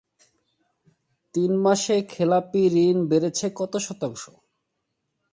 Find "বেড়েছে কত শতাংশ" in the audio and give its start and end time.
3.09-4.23